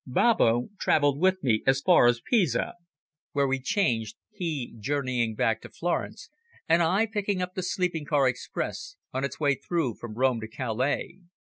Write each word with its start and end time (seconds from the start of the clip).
Babbo 0.07 0.69
travelled 0.79 1.19
with 1.19 1.43
me 1.43 1.61
as 1.67 1.79
far 1.79 2.07
as 2.07 2.21
Pisa, 2.21 2.73
where 3.33 3.45
we 3.45 3.59
changed, 3.59 4.15
he 4.31 4.73
journeying 4.79 5.35
back 5.35 5.61
to 5.61 5.69
Florence 5.69 6.31
and 6.67 6.81
I 6.81 7.05
picking 7.05 7.39
up 7.39 7.53
the 7.53 7.61
sleeping 7.61 8.05
car 8.05 8.27
express 8.27 8.95
on 9.13 9.23
its 9.23 9.39
way 9.39 9.53
through 9.53 9.97
from 9.97 10.15
Rome 10.15 10.41
to 10.41 10.47
Calais. 10.47 11.19